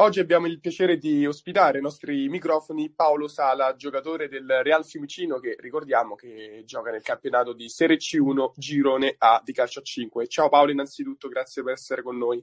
[0.00, 5.40] Oggi abbiamo il piacere di ospitare ai nostri microfoni Paolo Sala, giocatore del Real Fiumicino
[5.40, 10.28] che ricordiamo che gioca nel campionato di Serie C1 Girone A di calcio a 5.
[10.28, 12.40] Ciao Paolo, innanzitutto grazie per essere con noi.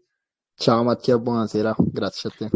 [0.54, 2.50] Ciao Mattia, buonasera, grazie a te.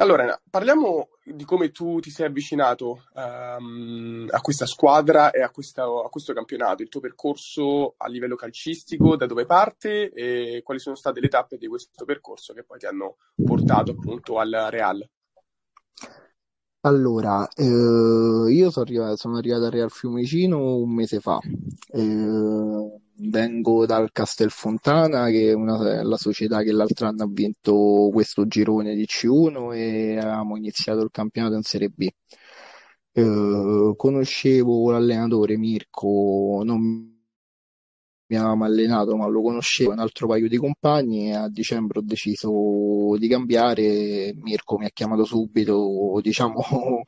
[0.00, 5.82] Allora, parliamo di come tu ti sei avvicinato um, a questa squadra e a, questa,
[5.82, 10.94] a, questo campionato, il tuo percorso a livello calcistico, da dove parte e quali sono
[10.94, 15.04] state le tappe di questo percorso che poi ti hanno portato appunto al Real.
[16.82, 21.40] Allora, eh, io sono arrivato, sono arrivato al Real Fiumicino un mese fa.
[21.90, 28.46] Eh, vengo dal Castelfontana, che è una, la società che l'altro anno ha vinto questo
[28.46, 32.06] girone di C1 e avevamo iniziato il campionato in Serie B.
[33.12, 37.16] Eh, conoscevo l'allenatore Mirko, non
[38.30, 42.02] mi avevamo allenato, ma lo conoscevo un altro paio di compagni e a dicembre ho
[42.02, 44.32] deciso di cambiare.
[44.34, 46.62] Mirko mi ha chiamato subito, diciamo,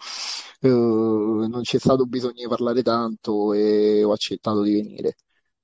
[0.61, 5.17] eh, non c'è stato bisogno di parlare tanto e ho accettato di venire.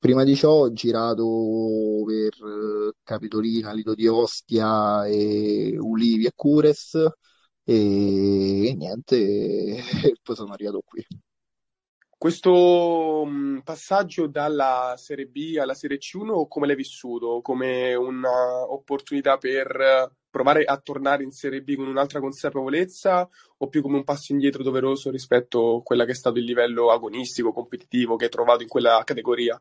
[0.06, 6.94] Prima di ciò ho girato per eh, Capitolina, Lido di Ostia, e Ulivi e Cures
[7.64, 9.82] e, e niente, e
[10.22, 11.04] poi sono arrivato qui.
[12.16, 17.40] Questo mm, passaggio dalla Serie B alla Serie C1 come l'hai vissuto?
[17.40, 23.96] Come un'opportunità per provare a tornare in Serie B con un'altra consapevolezza o più come
[23.96, 28.26] un passo indietro doveroso rispetto a quella che è stato il livello agonistico, competitivo che
[28.26, 29.60] hai trovato in quella categoria?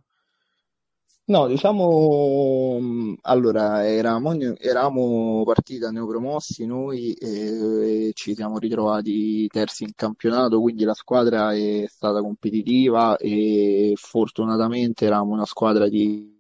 [1.27, 9.83] No, diciamo, mm, allora, eravamo, eravamo partita neopromossi noi e, e ci siamo ritrovati terzi
[9.85, 16.31] in campionato, quindi la squadra è stata competitiva e fortunatamente eravamo una squadra di,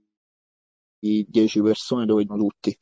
[0.99, 2.77] di 10 persone dove erano tutti.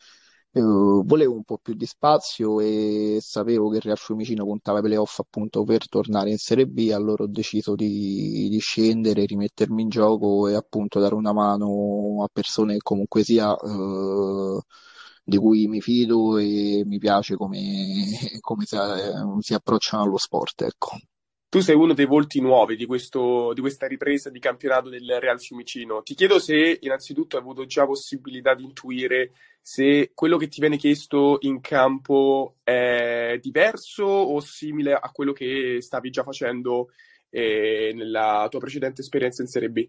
[0.56, 5.18] Uh, volevo un po' più di spazio e sapevo che Real Fiumicino puntava ai playoff
[5.18, 10.48] appunto per tornare in Serie B, allora ho deciso di, di, scendere, rimettermi in gioco
[10.48, 14.62] e appunto dare una mano a persone che comunque sia uh,
[15.24, 17.58] di cui mi fido e mi piace come,
[18.40, 18.78] come si,
[19.40, 20.98] si approcciano allo sport, ecco.
[21.54, 25.40] Tu sei uno dei volti nuovi di, questo, di, questa ripresa di campionato del Real
[25.40, 26.02] Fiumicino.
[26.02, 30.78] Ti chiedo se innanzitutto hai avuto già possibilità di intuire se quello che ti viene
[30.78, 36.90] chiesto in campo è diverso o simile a quello che stavi già facendo
[37.30, 39.88] eh, nella tua precedente esperienza in Serie B.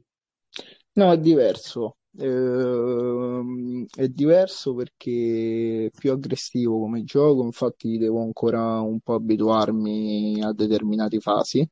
[0.95, 1.97] No, è diverso.
[2.17, 10.41] Ehm, è diverso perché è più aggressivo come gioco, infatti devo ancora un po' abituarmi
[10.43, 11.67] a determinate fasi.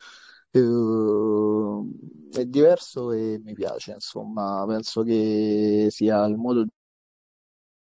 [0.51, 1.93] Ehm,
[2.33, 6.67] è diverso e mi piace, insomma, penso che sia il modo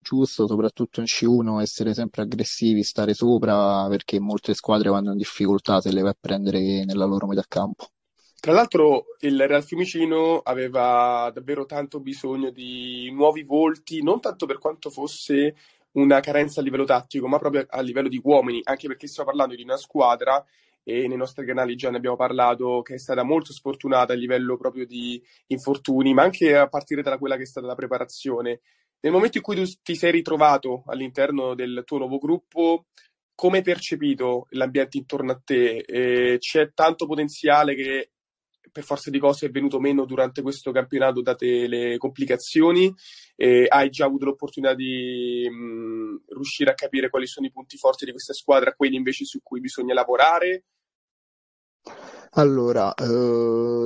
[0.01, 5.79] giusto, soprattutto in C1, essere sempre aggressivi, stare sopra, perché molte squadre vanno in difficoltà
[5.79, 7.87] se le vai a prendere nella loro metà campo.
[8.41, 14.59] Tra l'altro il Real Fiumicino aveva davvero tanto bisogno di nuovi volti, non tanto per
[14.59, 15.55] quanto fosse
[15.93, 19.55] una carenza a livello tattico, ma proprio a livello di uomini, anche perché stiamo parlando
[19.55, 20.41] di una squadra
[20.83, 24.55] e nei nostri canali già ne abbiamo parlato che è stata molto sfortunata a livello
[24.55, 28.61] proprio di infortuni, ma anche a partire da quella che è stata la preparazione.
[29.01, 32.85] Nel momento in cui tu ti sei ritrovato all'interno del tuo nuovo gruppo,
[33.35, 35.77] come hai percepito l'ambiente intorno a te?
[35.79, 38.11] Eh, c'è tanto potenziale che
[38.71, 42.93] per forza di cose è venuto meno durante questo campionato date le complicazioni
[43.35, 48.05] e hai già avuto l'opportunità di mh, riuscire a capire quali sono i punti forti
[48.05, 50.65] di questa squadra, quelli invece su cui bisogna lavorare?
[52.33, 53.03] Allora, eh,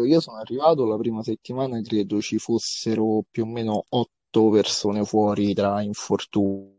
[0.05, 5.05] io sono arrivato la prima settimana e credo ci fossero più o meno otto persone
[5.05, 6.71] fuori tra infortuni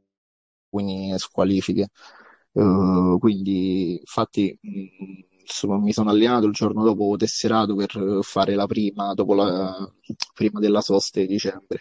[1.12, 1.88] e squalifiche.
[2.52, 5.33] Uh, quindi, infatti, mh,
[5.80, 9.90] mi sono allenato il giorno dopo tesserato per fare la prima, dopo la,
[10.34, 11.80] prima della sosta di dicembre.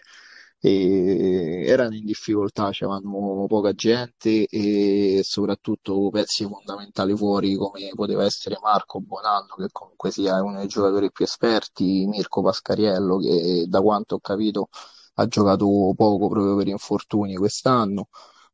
[0.66, 8.58] E erano in difficoltà, c'erano poca gente e soprattutto pezzi fondamentali fuori come poteva essere
[8.62, 14.16] Marco Bonanno che comunque sia uno dei giocatori più esperti, Mirko Pascariello che da quanto
[14.16, 14.70] ho capito
[15.16, 15.66] ha giocato
[15.96, 18.08] poco proprio per infortuni quest'anno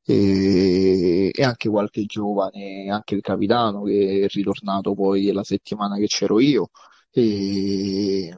[0.03, 1.08] e,
[1.39, 6.39] e, anche qualche giovane, anche il capitano che è ritornato poi la settimana che c'ero
[6.39, 6.69] io.
[7.11, 8.37] E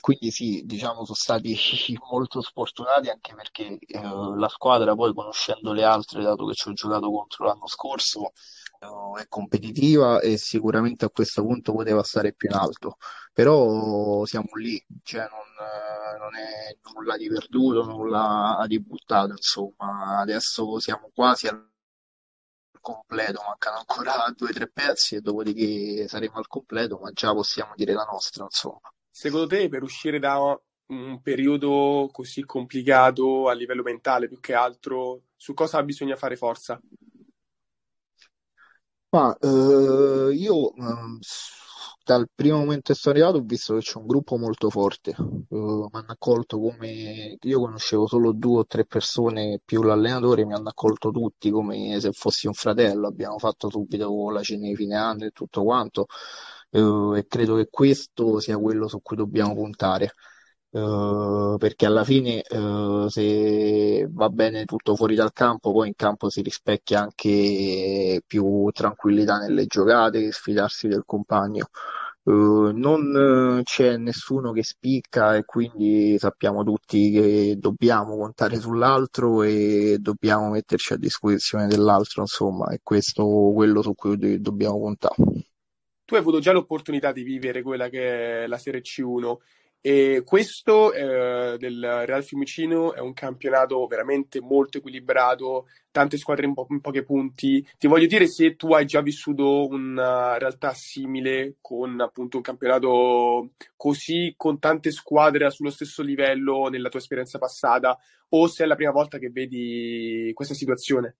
[0.00, 1.56] quindi sì, diciamo sono stati
[2.10, 4.00] molto sfortunati anche perché eh,
[4.36, 8.32] la squadra poi conoscendo le altre, dato che ci ho giocato contro l'anno scorso,
[8.80, 12.96] eh, è competitiva e sicuramente a questo punto poteva stare più in alto,
[13.32, 20.18] però siamo lì, cioè non, eh, non è nulla di perduto, nulla di buttato, insomma,
[20.18, 21.72] adesso siamo quasi al
[22.84, 27.72] completo, mancano ancora due o tre pezzi e dopodiché saremo al completo, ma già possiamo
[27.74, 28.92] dire la nostra, insomma.
[29.10, 30.38] Secondo te per uscire da
[30.86, 36.78] un periodo così complicato a livello mentale più che altro, su cosa bisogna fare forza?
[39.08, 41.18] Ma eh, io eh,
[42.04, 45.10] dal primo momento che sono arrivato ho visto che c'è un gruppo molto forte.
[45.10, 45.16] Eh,
[45.48, 50.68] mi hanno accolto come io conoscevo solo due o tre persone più l'allenatore, mi hanno
[50.68, 53.06] accolto tutti come se fossi un fratello.
[53.08, 56.06] Abbiamo fatto subito la cena di fine anno e tutto quanto.
[56.70, 60.12] Eh, e credo che questo sia quello su cui dobbiamo puntare.
[60.74, 66.28] Uh, perché alla fine uh, se va bene tutto fuori dal campo, poi in campo
[66.30, 71.68] si rispecchia anche più tranquillità nelle giocate, sfidarsi del compagno.
[72.24, 79.98] Uh, non c'è nessuno che spicca e quindi sappiamo tutti che dobbiamo contare sull'altro e
[80.00, 85.14] dobbiamo metterci a disposizione dell'altro, insomma, è questo quello su cui dobbiamo puntare.
[86.04, 89.36] Tu hai avuto già l'opportunità di vivere quella che è la Serie C1
[89.86, 96.54] e questo eh, del Real Fiumicino è un campionato veramente molto equilibrato, tante squadre in,
[96.54, 97.68] po- in, pochi punti.
[97.76, 103.50] Ti voglio dire se tu hai già vissuto una realtà simile con appunto un campionato
[103.76, 107.98] così, con tante squadre sullo stesso livello nella tua esperienza passata,
[108.30, 111.16] o se è la prima volta che vedi questa situazione.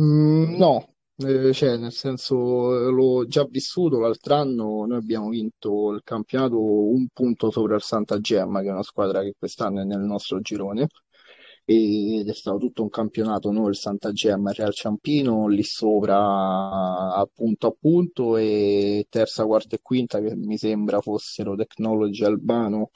[0.00, 2.36] Mm, no, eh, cioè, nel senso,
[2.90, 8.18] l'ho già vissuto l'altro anno, noi abbiamo vinto il campionato un punto sopra il Santa
[8.20, 10.88] Gemma, che è una squadra che quest'anno è nel nostro girone,
[11.64, 17.28] ed è stato tutto un campionato, noi il Santa Gemma, Real Ciampino, lì sopra a
[17.32, 22.90] punto a punto, e terza, quarta e quinta che mi sembra fossero Technology Albano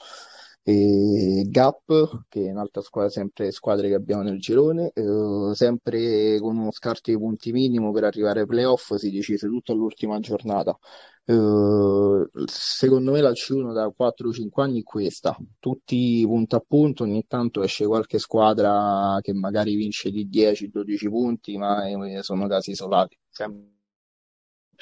[0.70, 6.56] e Gap, che è un'altra squadra, sempre squadre che abbiamo nel girone, eh, sempre con
[6.56, 10.78] uno scarto di punti minimo per arrivare ai playoff, si decise tutto all'ultima giornata.
[11.24, 17.24] Eh, secondo me la C1 da 4-5 anni è questa, tutti punto a punto, ogni
[17.26, 23.16] tanto esce qualche squadra che magari vince di 10-12 punti, ma eh, sono casi isolati.
[23.28, 23.68] Sempre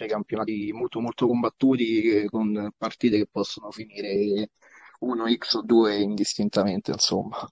[0.07, 4.51] campionati molto molto combattuti eh, con partite che possono finire
[5.05, 7.47] 1x o 2 indistintamente, insomma.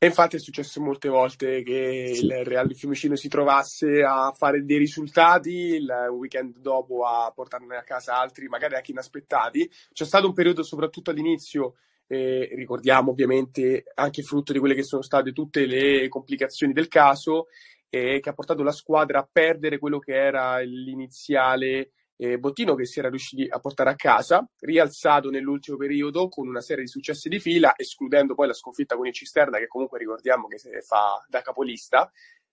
[0.00, 2.24] E infatti è successo molte volte che sì.
[2.24, 7.76] il Real di Fiumicino si trovasse a fare dei risultati, il weekend dopo a portarne
[7.76, 9.68] a casa altri, magari anche inaspettati.
[9.92, 11.74] C'è stato un periodo, soprattutto all'inizio,
[12.06, 17.48] eh, ricordiamo ovviamente anche frutto di quelle che sono state tutte le complicazioni del caso,
[17.88, 22.84] eh, che ha portato la squadra a perdere quello che era l'iniziale eh, bottino che
[22.84, 27.28] si era riusciti a portare a casa, rialzato nell'ultimo periodo con una serie di successi
[27.28, 31.24] di fila, escludendo poi la sconfitta con il Cisterna, che comunque ricordiamo che si fa
[31.28, 32.10] da capolista.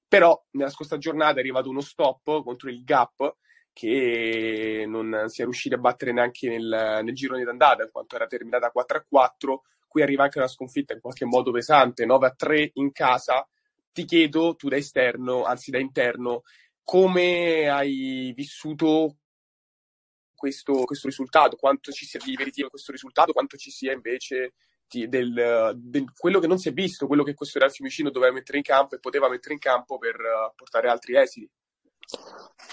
[0.07, 3.38] Però nella scorsa giornata è arrivato uno stop contro il Gap
[3.73, 8.27] che non si è riusciti a battere neanche nel, nel girone d'andata, in quanto era
[8.27, 9.63] terminata 4 a 4.
[9.88, 13.45] Qui arriva anche una sconfitta in qualche modo pesante, 9 a 3 in casa.
[13.91, 16.44] Ti chiedo, tu da esterno, anzi da interno,
[16.83, 19.15] come hai vissuto
[20.45, 24.53] questo, questo risultato, quanto ci sia di veritiero questo risultato, quanto ci sia invece
[24.88, 28.31] di, del, del, quello che non si è visto, quello che questo Real Fiumicino doveva
[28.31, 31.50] mettere in campo e poteva mettere in campo per uh, portare altri esiti.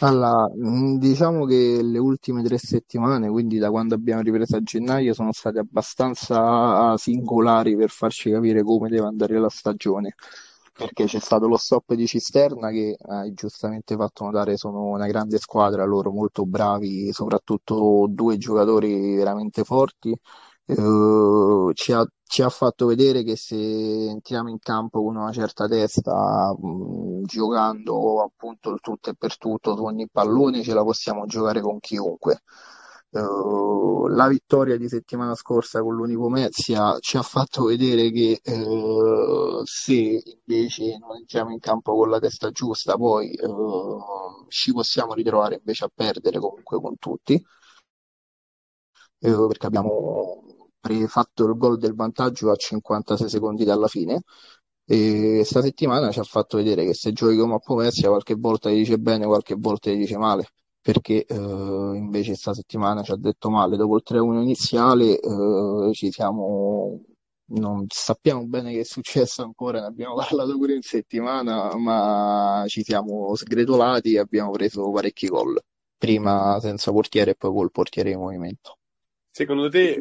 [0.01, 5.15] Allora, mm, diciamo che le ultime tre settimane, quindi da quando abbiamo ripreso a gennaio,
[5.15, 10.15] sono state abbastanza singolari per farci capire come deve andare la stagione
[10.73, 15.39] perché c'è stato lo stop di Cisterna che hai giustamente fatto notare sono una grande
[15.39, 20.17] squadra, loro molto bravi, soprattutto due giocatori veramente forti.
[20.65, 25.67] Eh, ci, ha, ci, ha, fatto vedere che se entriamo in campo con una certa
[25.67, 31.27] testa, mh, mm, giocando appunto tutto e per tutto su ogni pallone, ce la possiamo
[31.27, 32.43] giocare con chiunque.
[33.15, 40.23] Uh, la vittoria di settimana scorsa con l'Unipomezia ci ha fatto vedere che uh, se
[40.47, 45.85] invece non entriamo in campo con la testa giusta, poi uh, ci possiamo ritrovare invece
[45.85, 47.43] a perdere comunque con tutti,
[49.19, 50.43] perché abbiamo
[51.07, 54.23] fatto il gol del vantaggio a 56 secondi dalla fine.
[54.85, 58.69] E sta settimana ci ha fatto vedere che se giochi come a Pomezia qualche volta
[58.71, 60.47] ti dice bene, qualche volta ti dice male
[60.83, 63.77] perché eh, invece questa settimana ci ha detto male.
[63.77, 67.01] Dopo il 3-1 iniziale eh, ci siamo,
[67.53, 72.83] non sappiamo bene che è successo ancora, ne abbiamo parlato pure in settimana, ma ci
[72.83, 75.57] siamo sgretolati e abbiamo preso parecchi gol,
[75.97, 78.79] prima senza portiere e poi col portiere in movimento.
[79.31, 80.01] Secondo te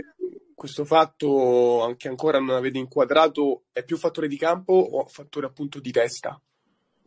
[0.56, 5.80] questo fatto, anche ancora non avete inquadrato, è più fattore di campo o fattore appunto
[5.80, 6.40] di testa?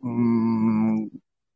[0.05, 0.84] Mm,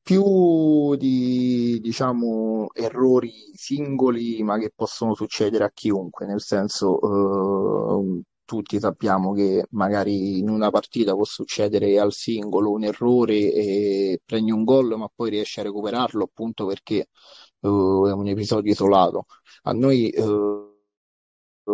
[0.01, 6.99] più di, diciamo, errori singoli, ma che possono succedere a chiunque, nel senso,
[8.09, 14.21] eh, tutti sappiamo che magari in una partita può succedere al singolo un errore e
[14.25, 17.07] prendi un gol, ma poi riesci a recuperarlo appunto perché eh,
[17.61, 17.67] è
[18.11, 19.25] un episodio isolato.
[19.63, 20.68] A noi eh,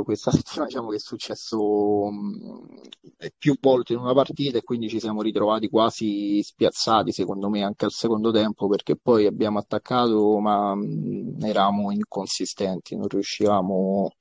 [0.03, 4.99] questa settimana diciamo che è successo mh, più volte in una partita e quindi ci
[4.99, 10.75] siamo ritrovati quasi spiazzati, secondo me, anche al secondo tempo, perché poi abbiamo attaccato, ma
[10.75, 14.11] mh, eravamo inconsistenti, non riuscivamo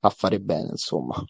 [0.00, 1.22] a fare bene, insomma.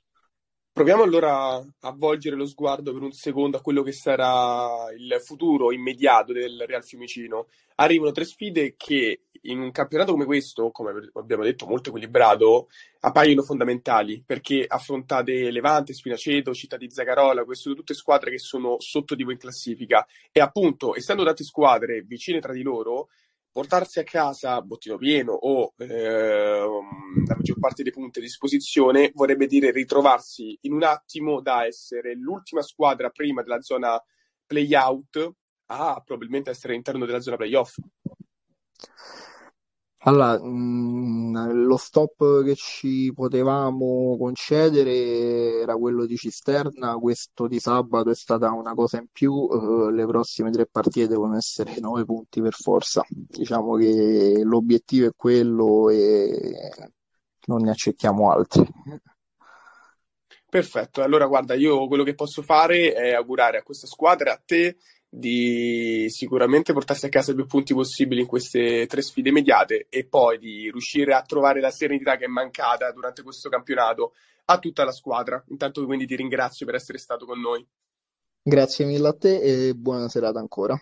[0.79, 5.73] Proviamo allora a volgere lo sguardo per un secondo a quello che sarà il futuro
[5.73, 7.49] immediato del Real Fiumicino.
[7.75, 12.69] Arrivano tre sfide che in un campionato come questo, come abbiamo detto, molto equilibrato,
[13.01, 18.77] appaiono fondamentali perché affrontate Levante, Spinaceto, Città di Zagarola, queste sono tutte squadre che sono
[18.79, 23.09] sotto di voi in classifica e appunto, essendo tante squadre vicine tra di loro,
[23.59, 26.61] portarsi a casa bottino pieno o eh,
[27.27, 32.15] la maggior parte dei punti a disposizione vorrebbe dire ritrovarsi in un attimo da essere
[32.15, 34.01] l'ultima squadra prima della zona
[34.47, 35.33] play-out
[35.71, 37.75] a probabilmente essere all'interno della zona play-off.
[40.03, 48.11] Allora, mh, lo stop che ci potevamo concedere era quello di Cisterna, questo di sabato
[48.11, 52.41] è stata una cosa in più, eh, le prossime tre partite devono essere nove punti
[52.41, 53.05] per forza.
[53.09, 56.81] Diciamo che l'obiettivo è quello e
[57.47, 58.65] non ne accettiamo altri.
[60.51, 64.77] Perfetto, allora guarda, io quello che posso fare è augurare a questa squadra, a te
[65.09, 70.39] di sicuramente portarsi a casa più punti possibili in queste tre sfide immediate e poi
[70.39, 74.13] di riuscire a trovare la serenità che è mancata durante questo campionato
[74.47, 75.43] a tutta la squadra.
[75.49, 77.67] Intanto quindi ti ringrazio per essere stato con noi.
[78.43, 80.81] Grazie mille a te e buona serata ancora.